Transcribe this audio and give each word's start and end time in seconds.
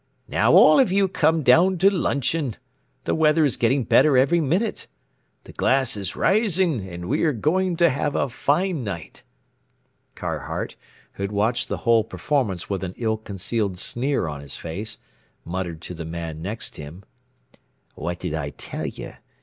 "Now 0.27 0.53
all 0.55 0.79
of 0.79 0.91
you 0.91 1.07
come 1.07 1.43
down 1.43 1.77
to 1.77 1.91
luncheon. 1.91 2.55
The 3.03 3.13
weather 3.13 3.45
is 3.45 3.55
getting 3.55 3.83
better 3.83 4.17
every 4.17 4.41
minute. 4.41 4.87
The 5.43 5.53
glass 5.53 5.95
is 5.95 6.15
rising 6.15 6.87
and 6.89 7.07
we 7.07 7.21
are 7.21 7.31
going 7.33 7.75
to 7.77 7.87
have 7.87 8.15
a 8.15 8.27
fine 8.27 8.83
night." 8.83 9.21
Carhart, 10.15 10.75
who 11.11 11.21
had 11.23 11.31
watched 11.31 11.67
the 11.67 11.77
whole 11.85 12.03
performance 12.03 12.67
with 12.67 12.83
an 12.83 12.95
ill 12.97 13.17
concealed 13.17 13.77
sneer 13.77 14.25
on 14.27 14.41
his 14.41 14.57
face, 14.57 14.97
muttered 15.45 15.81
to 15.83 15.93
the 15.93 16.03
man 16.03 16.41
next 16.41 16.77
him: 16.77 17.03
"What 17.93 18.17
did 18.19 18.33
I 18.33 18.49
tell 18.49 18.87
you? 18.87 19.13